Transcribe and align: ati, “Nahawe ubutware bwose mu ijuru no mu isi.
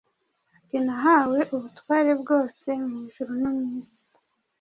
ati, 0.57 0.77
“Nahawe 0.85 1.39
ubutware 1.55 2.11
bwose 2.21 2.67
mu 2.85 2.95
ijuru 3.05 3.31
no 3.41 3.49
mu 3.57 3.65
isi. 3.81 4.01